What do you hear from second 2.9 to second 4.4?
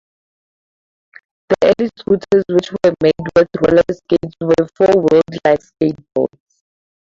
made with roller skates,